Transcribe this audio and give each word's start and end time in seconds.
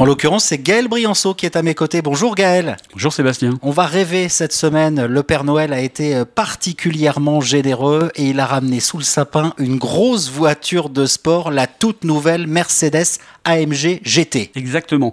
En 0.00 0.06
l'occurrence, 0.06 0.44
c'est 0.46 0.56
Gaël 0.56 0.88
Brianceau 0.88 1.34
qui 1.34 1.44
est 1.44 1.56
à 1.56 1.62
mes 1.62 1.74
côtés. 1.74 2.00
Bonjour 2.00 2.34
Gaël. 2.34 2.78
Bonjour 2.94 3.12
Sébastien. 3.12 3.58
On 3.60 3.70
va 3.70 3.84
rêver 3.84 4.30
cette 4.30 4.54
semaine. 4.54 5.04
Le 5.04 5.22
Père 5.22 5.44
Noël 5.44 5.74
a 5.74 5.80
été 5.80 6.24
particulièrement 6.24 7.42
généreux 7.42 8.10
et 8.14 8.30
il 8.30 8.40
a 8.40 8.46
ramené 8.46 8.80
sous 8.80 8.96
le 8.96 9.04
sapin 9.04 9.52
une 9.58 9.76
grosse 9.76 10.30
voiture 10.30 10.88
de 10.88 11.04
sport, 11.04 11.50
la 11.50 11.66
toute 11.66 12.04
nouvelle 12.04 12.46
Mercedes 12.46 13.18
AMG 13.44 14.00
GT. 14.02 14.52
Exactement. 14.54 15.12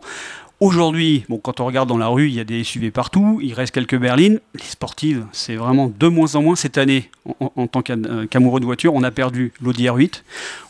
Aujourd'hui, 0.59 1.23
quand 1.43 1.59
on 1.59 1.67
regarde 1.67 1.87
dans 1.87 1.99
la 1.99 2.07
rue, 2.07 2.29
il 2.29 2.33
y 2.33 2.39
a 2.39 2.43
des 2.43 2.63
SUV 2.63 2.89
partout, 2.89 3.39
il 3.43 3.53
reste 3.53 3.71
quelques 3.71 3.95
berlines. 3.95 4.39
Les 4.55 4.63
sportives, 4.63 5.23
c'est 5.31 5.55
vraiment 5.55 5.93
de 5.95 6.07
moins 6.07 6.33
en 6.33 6.41
moins 6.41 6.55
cette 6.55 6.79
année. 6.79 7.11
En, 7.39 7.67
tant 7.67 7.83
euh, 7.87 8.25
qu'amoureux 8.25 8.59
de 8.59 8.65
voiture, 8.65 8.95
on 8.95 9.03
a 9.03 9.11
perdu 9.11 9.53
l'Audi 9.61 9.85
R8, 9.85 10.23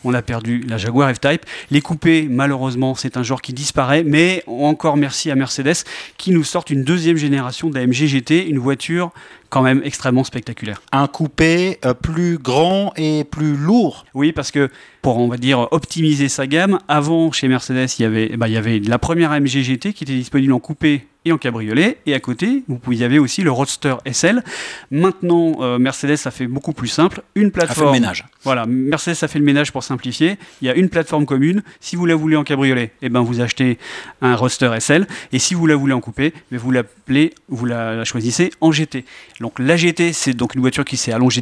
on 0.04 0.14
a 0.14 0.21
perdu 0.21 0.65
la 0.68 0.78
Jaguar 0.78 1.14
F-Type. 1.14 1.46
Les 1.71 1.79
coupés, 1.79 2.28
malheureusement, 2.29 2.96
c'est 2.96 3.15
un 3.15 3.23
genre 3.23 3.42
qui 3.42 3.54
disparaît, 3.54 4.04
mais 4.04 4.43
encore 4.46 4.97
merci 4.97 5.32
à 5.32 5.36
Mercedes 5.36 5.86
qui 6.18 6.32
nous 6.32 6.43
sort 6.43 6.65
une 6.69 6.83
deuxième 6.83 7.15
génération 7.15 7.69
d'AMG 7.69 7.93
GT, 7.93 8.46
une 8.50 8.60
voiture 8.60 9.11
quand 9.50 9.61
même 9.61 9.82
extrêmement 9.83 10.24
spectaculaire. 10.24 10.82
Un 10.92 11.07
coupé 11.07 11.79
euh, 11.86 11.93
plus 11.93 12.37
grand 12.37 12.93
et 12.96 13.24
plus 13.24 13.56
lourd. 13.56 14.06
Oui, 14.14 14.32
parce 14.32 14.51
que 14.51 14.70
pour, 15.01 15.18
on 15.18 15.28
va 15.28 15.37
dire, 15.37 15.68
optimiser 15.71 16.29
sa 16.29 16.47
gamme, 16.47 16.79
avant, 16.87 17.32
chez 17.32 17.47
Mercedes, 17.47 17.87
il 18.00 18.01
y 18.01 18.06
avait, 18.06 18.37
bah, 18.37 18.47
il 18.47 18.54
y 18.54 18.57
avait 18.57 18.79
la 18.79 19.00
première 19.00 19.32
AMG 19.32 19.47
GT 19.47 19.93
qui 19.93 20.04
était 20.04 20.14
disponible 20.14 20.54
en 20.54 20.60
coupé 20.60 21.07
et 21.27 21.31
en 21.31 21.37
cabriolet. 21.37 21.97
Et 22.05 22.13
à 22.13 22.19
côté, 22.19 22.63
vous 22.67 22.93
y 22.93 23.04
avait 23.04 23.19
aussi 23.19 23.41
le 23.41 23.51
Roadster 23.51 23.95
SL. 24.11 24.43
Maintenant, 24.91 25.57
euh, 25.61 25.77
Mercedes 25.77 26.17
a 26.25 26.31
fait 26.31 26.47
beaucoup 26.47 26.73
plus 26.73 26.87
simple. 26.87 27.21
Une 27.36 27.51
plateforme. 27.51 27.89
A 27.89 27.91
fait 27.91 27.97
le 27.97 28.01
ménage. 28.01 28.25
Voilà, 28.43 28.65
Mercedes 28.65 29.17
a 29.21 29.27
fait 29.27 29.39
le 29.39 29.45
ménage 29.45 29.71
pour 29.71 29.83
simplifier. 29.83 30.37
Il 30.61 30.67
y 30.67 30.69
a 30.69 30.75
une 30.75 30.89
plateforme 30.89 31.25
commune. 31.25 31.63
Si 31.79 31.95
vous 31.95 32.05
la 32.05 32.16
voulez 32.16 32.36
en 32.36 32.44
cabriolet, 32.44 32.91
eh 33.02 33.09
ben 33.09 33.22
vous 33.22 33.41
achetez 33.41 33.77
un 34.22 34.36
Roadster 34.36 34.72
SL. 34.80 35.08
Et 35.31 35.39
si 35.39 35.53
vous 35.53 35.67
la 35.67 35.75
voulez 35.75 35.94
en 35.94 36.02
coupé, 36.02 36.33
eh 36.52 36.58
vous 36.58 36.72
l'appelez, 36.72 37.33
vous 37.50 37.66
la, 37.66 38.03
choisissez 38.06 38.52
en 38.62 38.72
GT. 38.72 39.06
Donc 39.41 39.59
la 39.59 39.75
GT, 39.75 40.14
c'est 40.14 40.34
donc 40.34 40.56
une 40.56 40.62
voiture 40.62 40.86
qui 40.86 40.97
s'est 40.97 41.12
allongée 41.12 41.41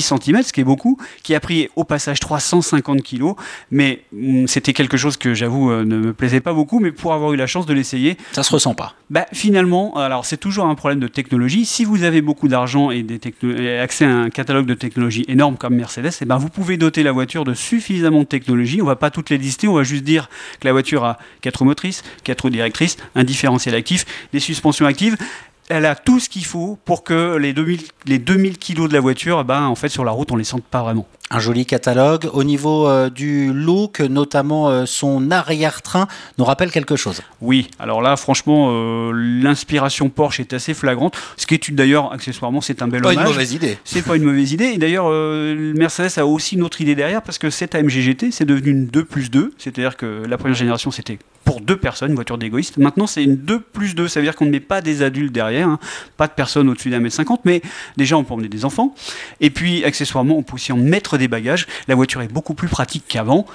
18 0.00 0.22
cm, 0.22 0.42
ce 0.42 0.52
qui 0.52 0.60
est 0.60 0.64
beaucoup, 0.64 0.98
qui 1.22 1.34
a 1.34 1.40
pris 1.40 1.68
au 1.76 1.84
passage 1.84 2.20
350 2.20 3.02
kg. 3.02 3.34
Mais 3.70 4.02
hum, 4.12 4.48
c'était 4.48 4.72
quelque 4.72 4.96
chose 4.96 5.16
que 5.16 5.34
j'avoue 5.34 5.70
euh, 5.70 5.84
ne 5.84 5.96
me 5.98 6.12
plaisait 6.12 6.40
pas 6.40 6.52
beaucoup. 6.52 6.80
Mais 6.80 6.92
pour 6.92 7.12
avoir 7.12 7.32
eu 7.32 7.36
la 7.36 7.46
chance 7.46 7.66
de 7.66 7.74
l'essayer, 7.74 8.16
ça 8.32 8.42
se 8.42 8.52
ressent 8.52 8.74
pas 8.74 8.94
bah, 9.10 9.26
Finalement, 9.32 9.96
alors 9.96 10.24
c'est 10.24 10.36
toujours 10.36 10.66
un 10.66 10.74
problème 10.74 11.00
de 11.00 11.08
technologie. 11.08 11.64
Si 11.66 11.84
vous 11.84 12.02
avez 12.02 12.22
beaucoup 12.22 12.48
d'argent 12.48 12.90
et, 12.90 13.04
accès 13.80 14.04
à 14.04 14.14
un 14.14 14.30
catalogue 14.30 14.66
de 14.66 14.74
technologies 14.74 15.24
énorme 15.28 15.56
comme 15.56 15.74
Mercedes, 15.74 16.12
eh 16.20 16.24
ben 16.24 16.38
vous 16.38 16.48
pouvez 16.48 16.76
doter 16.76 17.02
la 17.02 17.12
voiture 17.12 17.44
de 17.44 17.54
suffisamment 17.54 18.20
de 18.20 18.24
technologie. 18.24 18.80
On 18.82 18.86
va 18.86 18.96
pas 18.96 19.10
toutes 19.10 19.30
les 19.30 19.38
lister, 19.38 19.68
on 19.68 19.74
va 19.74 19.82
juste 19.82 20.04
dire 20.04 20.28
que 20.60 20.66
la 20.66 20.72
voiture 20.72 21.04
a 21.04 21.18
4 21.42 21.58
roues 21.58 21.64
motrices, 21.64 22.02
4 22.24 22.40
roues 22.42 22.50
directrices, 22.50 22.96
un 23.14 23.24
différentiel 23.24 23.74
actif, 23.74 24.06
des 24.32 24.40
suspensions 24.40 24.86
actives 24.86 25.16
elle 25.70 25.86
a 25.86 25.94
tout 25.94 26.18
ce 26.18 26.28
qu'il 26.28 26.44
faut 26.44 26.78
pour 26.84 27.04
que 27.04 27.36
les 27.36 27.52
2000, 27.52 27.80
les 28.06 28.18
2000 28.18 28.58
kilos 28.58 28.88
de 28.88 28.94
la 28.94 29.00
voiture, 29.00 29.44
ben, 29.44 29.62
en 29.62 29.76
fait, 29.76 29.88
sur 29.88 30.04
la 30.04 30.10
route, 30.10 30.30
on 30.32 30.36
les 30.36 30.44
sente 30.44 30.64
pas 30.64 30.82
vraiment. 30.82 31.06
Un 31.30 31.38
joli 31.38 31.64
catalogue. 31.64 32.28
Au 32.32 32.42
niveau 32.42 32.88
euh, 32.88 33.08
du 33.08 33.52
look, 33.52 34.00
notamment 34.00 34.68
euh, 34.68 34.84
son 34.84 35.30
arrière-train, 35.30 36.08
nous 36.38 36.44
rappelle 36.44 36.72
quelque 36.72 36.96
chose. 36.96 37.22
Oui, 37.40 37.68
alors 37.78 38.02
là, 38.02 38.16
franchement, 38.16 38.70
euh, 38.72 39.12
l'inspiration 39.14 40.08
Porsche 40.08 40.40
est 40.40 40.52
assez 40.52 40.74
flagrante. 40.74 41.16
Ce 41.36 41.46
qui 41.46 41.54
est 41.54 41.70
d'ailleurs, 41.70 42.12
accessoirement, 42.12 42.60
c'est 42.60 42.82
un 42.82 42.88
bel 42.88 43.00
pas 43.00 43.10
hommage. 43.10 43.22
Pas 43.24 43.30
une 43.30 43.34
mauvaise 43.34 43.52
idée. 43.52 43.78
C'est 43.84 44.02
pas 44.02 44.16
une 44.16 44.24
mauvaise 44.24 44.50
idée. 44.50 44.72
Et 44.72 44.78
d'ailleurs, 44.78 45.08
Mercedes 45.08 46.18
a 46.18 46.26
aussi 46.26 46.56
une 46.56 46.64
autre 46.64 46.80
idée 46.80 46.96
derrière 46.96 47.22
parce 47.22 47.38
que 47.38 47.48
cette 47.48 47.76
AMG 47.76 47.90
GT, 47.90 48.32
c'est 48.32 48.44
devenu 48.44 48.70
une 48.70 48.86
2 48.86 49.04
plus 49.04 49.30
2. 49.30 49.54
C'est-à-dire 49.56 49.96
que 49.96 50.24
la 50.28 50.36
première 50.36 50.56
génération, 50.56 50.90
c'était 50.90 51.20
pour 51.50 51.60
deux 51.60 51.76
personnes, 51.76 52.10
une 52.10 52.14
voiture 52.14 52.38
d'égoïste. 52.38 52.76
Maintenant, 52.76 53.08
c'est 53.08 53.24
une 53.24 53.34
2 53.34 53.58
plus 53.58 53.96
2, 53.96 54.06
ça 54.06 54.20
veut 54.20 54.26
dire 54.26 54.36
qu'on 54.36 54.44
ne 54.44 54.50
met 54.50 54.60
pas 54.60 54.80
des 54.80 55.02
adultes 55.02 55.32
derrière, 55.32 55.66
hein. 55.66 55.80
pas 56.16 56.28
de 56.28 56.32
personnes 56.32 56.68
au-dessus 56.68 56.90
d'un 56.90 57.00
mètre 57.00 57.16
cinquante, 57.16 57.40
mais 57.44 57.60
déjà 57.96 58.16
on 58.16 58.22
peut 58.22 58.34
emmener 58.34 58.48
des 58.48 58.64
enfants. 58.64 58.94
Et 59.40 59.50
puis, 59.50 59.84
accessoirement, 59.84 60.36
on 60.38 60.44
peut 60.44 60.54
aussi 60.54 60.70
en 60.70 60.76
mettre 60.76 61.18
des 61.18 61.26
bagages. 61.26 61.66
La 61.88 61.96
voiture 61.96 62.22
est 62.22 62.32
beaucoup 62.32 62.54
plus 62.54 62.68
pratique 62.68 63.02
qu'avant. 63.08 63.46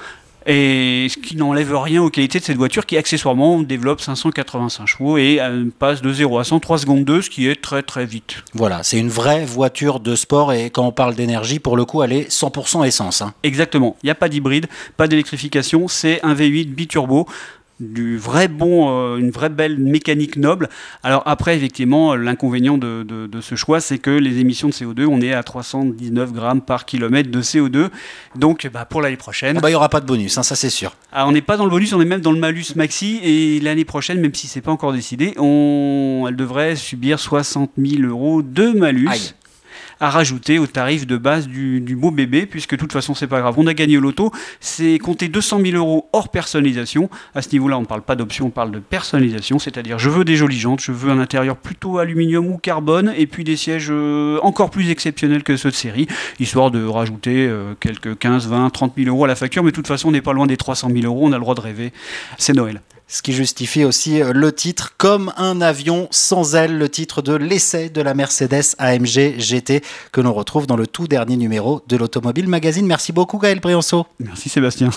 Et 0.46 1.08
ce 1.10 1.18
qui 1.18 1.38
n'enlève 1.38 1.74
rien 1.74 2.04
aux 2.04 2.10
qualités 2.10 2.40
de 2.40 2.44
cette 2.44 2.58
voiture 2.58 2.86
qui 2.86 2.98
accessoirement 2.98 3.62
développe 3.62 4.02
585 4.02 4.86
chevaux 4.86 5.18
et 5.18 5.40
euh, 5.40 5.66
passe 5.80 6.02
de 6.02 6.12
0 6.12 6.38
à 6.38 6.44
103 6.44 6.80
secondes 6.80 7.06
2, 7.06 7.22
ce 7.22 7.30
qui 7.30 7.48
est 7.48 7.60
très 7.60 7.82
très 7.82 8.06
vite. 8.06 8.44
Voilà, 8.54 8.84
c'est 8.84 9.00
une 9.00 9.10
vraie 9.10 9.46
voiture 9.46 10.02
de 10.02 10.16
sport 10.16 10.52
et 10.52 10.70
quand 10.70 10.86
on 10.86 10.92
parle 10.92 11.16
d'énergie, 11.16 11.60
pour 11.60 11.78
le 11.78 11.86
coup, 11.86 12.04
elle 12.04 12.12
est 12.12 12.30
100% 12.30 12.86
essence. 12.86 13.22
Hein. 13.22 13.34
Exactement, 13.42 13.96
il 14.04 14.08
n'y 14.08 14.12
a 14.12 14.16
pas 14.16 14.28
d'hybride, 14.28 14.68
pas 14.98 15.08
d'électrification, 15.08 15.88
c'est 15.88 16.20
un 16.24 16.36
V8 16.36 16.68
biturbo 16.68 17.26
du 17.80 18.18
vrai 18.18 18.48
bon, 18.48 18.90
euh, 18.90 19.18
une 19.18 19.32
vraie 19.32 19.50
belle 19.50 19.78
mécanique 19.78 20.38
noble. 20.38 20.70
Alors 21.04 21.24
après, 21.26 21.58
effectivement, 21.58 22.16
l'inconvénient 22.16 22.78
de, 22.78 23.06
ce 23.42 23.56
choix, 23.56 23.80
c'est 23.82 23.98
que 23.98 24.12
les 24.12 24.40
émissions 24.40 24.70
de 24.70 24.74
CO2, 24.74 25.06
on 25.06 25.22
est 25.22 25.34
à 25.34 25.44
319 25.44 26.32
grammes 26.32 26.62
par 26.62 26.86
kilomètre 26.86 27.30
de 27.30 27.42
CO2. 27.42 27.90
Donc, 28.36 28.68
bah, 28.72 28.86
pour 28.86 29.02
l'année 29.02 29.18
prochaine, 29.18 29.58
ah 29.58 29.62
bah, 29.62 29.70
il 29.70 29.74
n'y 29.74 29.78
aura 29.78 29.90
pas 29.90 30.00
de 30.00 30.06
bonus, 30.06 30.38
hein, 30.38 30.44
ça 30.44 30.56
c'est 30.56 30.70
sûr. 30.70 30.96
Ah, 31.12 31.28
on 31.28 31.32
n'est 31.32 31.42
pas 31.42 31.58
dans 31.58 31.66
le 31.66 31.72
bonus, 31.72 31.94
on 31.94 32.02
est 32.02 32.06
même 32.06 32.22
dans 32.22 32.32
le 32.32 32.40
malus 32.40 32.76
maxi. 32.76 33.20
Et 33.24 33.60
l'année 33.60 33.86
prochaine, 33.86 34.20
même 34.20 34.34
si 34.34 34.48
c'est 34.48 34.62
pas 34.62 34.72
encore 34.72 34.94
décidé, 34.94 35.34
on, 35.38 36.26
elle 36.28 36.36
devrait 36.36 36.76
subir 36.76 37.20
60 37.20 37.72
000 37.78 38.04
euros 38.04 38.42
de 38.42 38.72
malus 38.72 39.34
à 40.00 40.10
rajouter 40.10 40.60
au 40.60 40.68
tarif 40.68 41.08
de 41.08 41.18
base 41.18 41.48
du, 41.48 41.96
beau 41.96 42.12
bébé, 42.12 42.46
puisque 42.46 42.72
de 42.72 42.78
toute 42.78 42.94
façon 42.94 43.14
c'est 43.14 43.28
pas 43.28 43.40
grave, 43.40 43.56
on 43.58 43.68
a 43.68 43.74
gagné 43.74 43.98
au 43.98 44.02
loto, 44.02 44.32
c'est 44.60 44.98
compter 45.00 45.28
200 45.28 45.62
000 45.64 45.78
euros 45.78 46.10
hors 46.14 46.30
personnalisation. 46.30 47.10
À 47.34 47.42
ce 47.42 47.50
niveau-là, 47.52 47.78
on 47.78 47.82
ne 47.82 47.86
parle 47.86 48.02
pas 48.02 48.16
d'option, 48.16 48.48
on 48.48 48.50
parle 48.50 48.72
de 48.72 48.80
personnalisation, 48.80 49.60
c'est-à-dire 49.60 50.00
je 50.00 50.10
veux 50.10 50.26
des 50.26 50.36
jolies 50.36 50.60
jantes, 50.60 50.82
je 50.82 50.92
veux 50.92 51.12
un 51.12 51.20
intérieur 51.20 51.58
plutôt 51.58 51.98
aluminium 51.98 52.48
ou 52.48 52.58
carbone, 52.58 53.14
et 53.18 53.28
puis 53.28 53.44
des 53.44 53.56
sièges 53.56 53.88
euh, 53.90 54.40
encore 54.42 54.70
plus 54.70 54.90
exceptionnels 54.90 55.44
que 55.44 55.58
ceux 55.58 55.70
de 55.70 55.76
série, 55.76 56.08
histoire 56.40 56.72
de 56.72 56.86
rajouter 56.86 57.48
euh, 57.48 57.74
quelques 57.80 58.18
15, 58.18 58.48
20, 58.48 58.70
30 58.70 58.94
000 58.98 59.10
euros 59.10 59.26
à 59.26 59.28
la 59.28 59.36
facture, 59.36 59.64
mais 59.64 59.72
de 59.72 59.76
toute 59.76 59.88
façon 59.88 60.10
on 60.10 60.12
n'est 60.12 60.22
pas 60.22 60.34
loin 60.34 60.48
des 60.48 60.58
300 60.58 60.90
000 60.92 61.06
euros, 61.06 61.22
on 61.24 61.32
a 61.32 61.38
le 61.38 61.42
droit 61.42 61.56
de 61.56 61.62
rêver, 61.62 61.94
c'est 62.38 62.54
Noël 62.54 62.82
ce 63.08 63.22
qui 63.22 63.34
justifie 63.34 63.84
aussi 63.84 64.22
euh, 64.22 64.34
le 64.34 64.52
titre 64.52 64.94
Comme 64.98 65.32
un 65.38 65.62
avion 65.62 66.08
sans 66.12 66.56
aile, 66.56 66.78
le 66.78 66.90
titre 66.90 67.22
de 67.22 67.34
l'essai 67.34 67.90
de 67.90 68.02
la 68.02 68.14
Mercedes 68.14 68.76
AMG 68.78 69.40
GT 69.40 69.82
que 70.12 70.22
l'on 70.22 70.34
retrouve 70.34 70.68
dans 70.68 70.78
le 70.78 70.88
tout 70.88 71.08
dernier 71.08 71.38
numéro 71.38 71.82
de 71.88 71.98
l'Automobile 71.98 72.48
Magazine. 72.48 72.86
Merci 72.86 73.12
beaucoup 73.12 73.38
Gaël 73.38 73.60
Brianceau. 73.60 74.06
Merci 74.20 74.50
Sébastien. 74.50 74.90